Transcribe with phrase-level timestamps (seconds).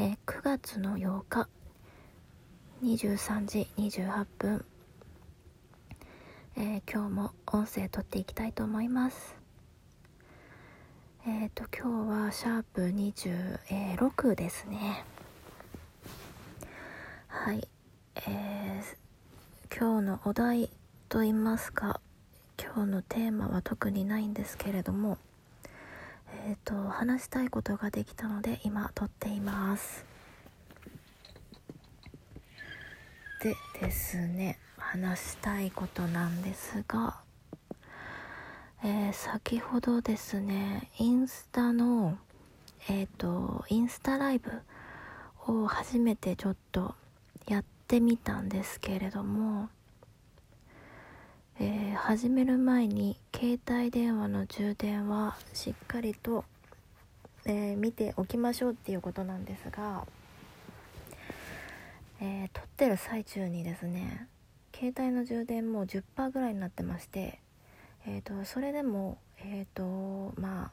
[0.00, 1.48] えー、9月の8日
[2.84, 4.64] 23時28分、
[6.56, 9.34] えー、今日も音声撮っていきたいと思います。
[11.26, 15.04] えっ、ー、と今日はシャープ26ですね。
[17.26, 17.66] はい。
[18.24, 20.70] えー、今日のお題
[21.08, 22.00] と言いますか
[22.56, 25.18] 今日のテーマは特にないんですけれども
[26.46, 30.04] えっ、ー、と話したいことができたので今撮っています。
[33.42, 37.20] でですね話したいことなんですが
[38.84, 42.16] えー、先ほどですねインスタの
[42.88, 44.52] えっ、ー、とインスタライブ
[45.46, 46.94] を初めてちょっと
[47.48, 49.68] やってみたんですけれども
[51.60, 56.44] えー、始める前に携帯電話の充電はしっかりと、
[57.46, 60.06] えー、見ておきましょうっていうことなんですが、
[62.20, 64.28] えー、撮ってる最中にですね
[64.72, 67.40] 携帯の充電も10%ぐらいになってまして、
[68.06, 69.82] えーと、それでもえっ、と
[70.36, 70.70] まあ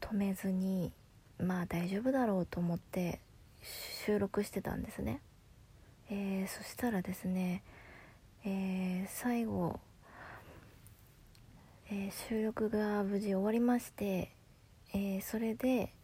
[0.00, 0.92] 止めずに
[1.40, 3.18] まあ大丈夫だろうと思って
[4.06, 5.20] 収録してたんですね、
[6.08, 7.62] えそしたらですね
[8.46, 9.80] えー、最後、
[11.90, 14.32] えー、収録が無事終わりまして、
[14.92, 15.94] えー、それで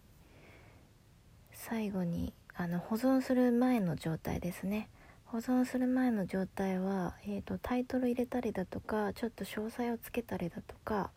[1.53, 4.89] 最後にあの保存する前の状態ですね。
[5.27, 11.11] 保存する前の状態は、えーと、タイトル入れたりだとかちょっと詳細をつけたりだとか、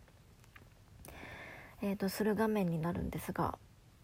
[1.81, 3.57] えーと、する画面になるんですが、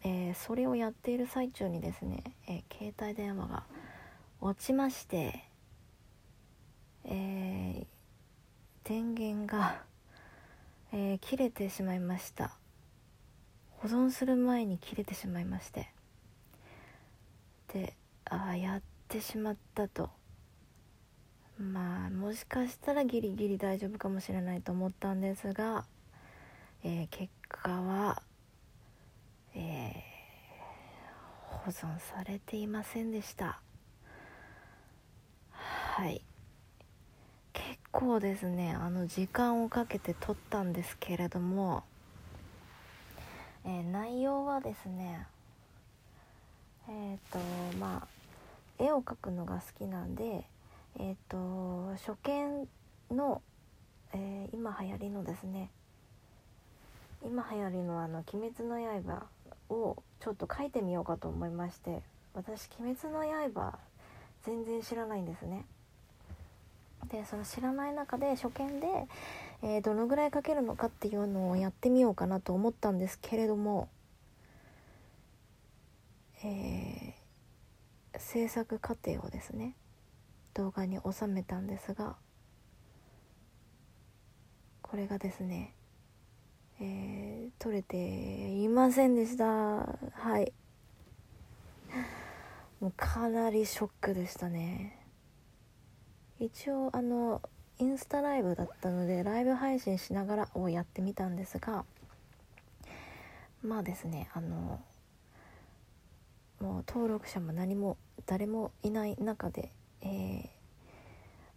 [0.05, 3.63] えー、それをやっている最中にですね、えー、携帯電話が
[4.39, 5.48] 落ちまして
[7.05, 7.85] えー、
[8.83, 9.83] 電源が、
[10.91, 12.51] えー、切れてしまいました。
[13.77, 15.89] 保存する前に切れてしまいまして。
[17.73, 17.93] で
[18.25, 20.09] ああやってしまったと。
[21.57, 25.85] まあもしかしたらギリギリ大丈夫かもしれないと思ったんですが、
[26.83, 28.21] えー、結果は、
[29.55, 33.61] えー、保存されていませんでした。
[35.51, 36.21] はい。
[37.99, 41.83] 構ですねあの時間をかけて撮ったんですけれども、
[43.65, 45.27] えー、内容はですね
[46.87, 48.07] えっ、ー、とま
[48.79, 50.45] あ絵を描くのが好きなんで
[50.97, 52.69] えっ、ー、と初見
[53.11, 53.41] の、
[54.13, 55.69] え今流行りのですね
[57.21, 59.25] 今流行りのあの「鬼滅の刃」
[59.69, 62.01] をちょっと描いてみようかと思いまして
[62.33, 63.77] 私「鬼滅の刃」
[64.43, 65.65] 全然知らないんですね。
[67.07, 68.87] でその知らない中で初見で、
[69.63, 73.89] えー、どのぐらいかけるのかっていうのをやってみようかなと思ったんですけれども、
[76.43, 79.75] えー、制作過程をですね
[80.53, 82.15] 動画に収めたんですが
[84.89, 85.75] これがですね、
[86.81, 87.97] えー、撮れて
[88.49, 89.45] いませんでした。
[89.45, 89.85] は
[90.41, 90.51] い。
[92.79, 94.98] もうかなりショックでしたね。
[96.39, 97.41] 一応あの
[97.79, 101.83] インスタライブだったのでライブ配信しながらをやってみたんですが
[103.61, 104.79] まあですねあの
[106.61, 110.49] もう登録者も何も誰もいない中で、え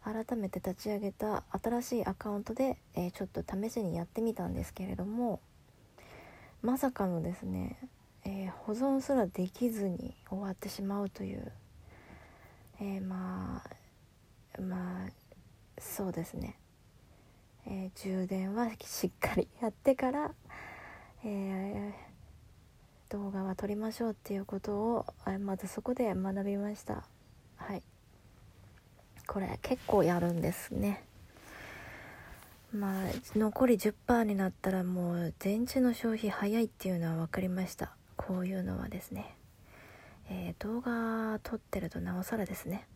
[0.05, 5.41] ー、改めて立ち上げた新しいアカウントで、えー、ちょっと試しにやってみたんですけれども
[6.61, 7.77] まさかのですね、
[8.25, 11.51] えー、保存すらできずに終わってしまうという、
[12.81, 13.82] えまあまあ
[15.83, 16.57] そうですね、
[17.67, 20.31] えー、充電はしっかりやってから、
[21.25, 25.07] えー、動画は撮りましょうっていうことを
[25.41, 27.05] まずそこで学びました。
[27.57, 27.83] はい。
[29.27, 31.05] これ結構やるんですね。
[32.73, 37.95] まあ残り10%になったらもう電池の消費早いっていうのは分かりました。
[38.17, 39.37] こういうのはですね、
[40.31, 42.87] えー、動画撮ってるとなおさらですね。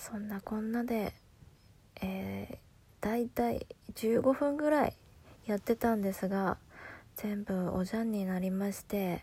[0.00, 1.12] そんなこんなで
[2.02, 4.96] えー、だいたい15分ぐらい
[5.46, 6.56] やってたんですが
[7.16, 9.22] 全部おじゃんになりまして、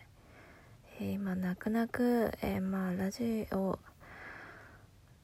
[1.00, 3.80] えー、今泣く泣く、えー、まあラジオを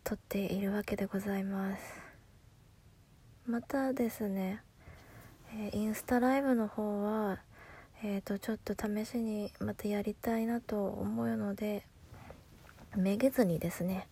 [0.03, 1.83] 撮っているわけでございます。
[3.45, 4.63] またですね、
[5.53, 7.39] え、インスタライブの方は
[8.03, 11.85] えーとちょっと試しにまたやりたいなと思うので
[12.95, 14.07] めげずにですね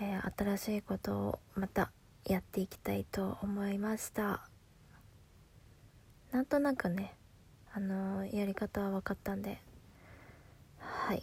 [0.00, 1.92] えー、新しいことをまた
[2.24, 4.48] やっていきたいと思いました。
[6.30, 7.14] なんとなくね
[7.74, 9.60] あのやり方は分かったんで。
[10.78, 11.22] はい。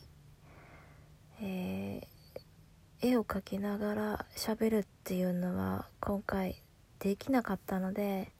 [1.41, 6.61] えー、絵を描きながら喋るっていうのは今回
[6.99, 8.31] できなかったので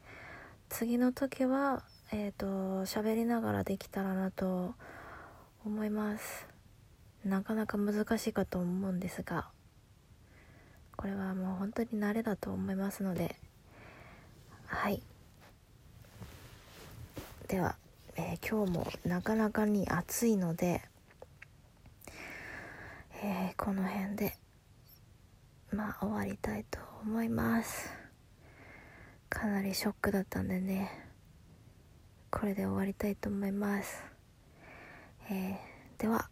[0.67, 2.45] 次の時はえっ、ー、と
[2.85, 4.75] 喋りながらできたらなと
[5.65, 6.47] 思います。
[7.23, 9.49] なかなか難しいかと思うんですが。
[10.99, 13.37] これはもう本当に慣れだと思いますので。
[14.65, 15.01] はい。
[17.47, 17.77] では、
[18.17, 20.81] えー、今日もなかなかに暑いので、
[23.23, 24.35] えー、この辺で
[25.71, 27.89] まあ終わりたいと思います。
[29.29, 30.91] かなりショックだったんでね
[32.29, 34.03] これで終わりたいと思います、
[35.29, 36.29] えー、では